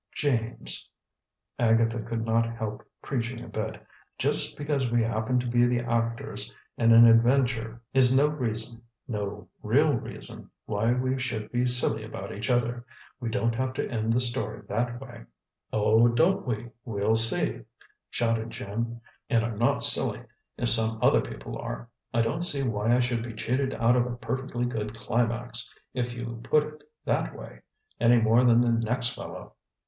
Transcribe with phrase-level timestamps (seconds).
[0.15, 0.89] "James,"
[1.59, 3.79] Agatha could not help preaching a bit,
[4.17, 9.47] "just because we happen to be the actors in an adventure is no reason, no
[9.61, 12.83] real reason, why we should be silly about each other.
[13.19, 15.25] We don't have to end the story that way."
[15.71, 16.71] "Oh, don't we!
[16.83, 17.61] We'll see!"
[18.09, 19.01] shouted Jim.
[19.29, 20.23] "And I'm not silly,
[20.57, 21.87] if some other people are.
[22.11, 26.15] I don't see why I should be cheated out of a perfectly good climax, if
[26.15, 27.59] you put it that way,
[27.99, 29.53] any more than the next fellow.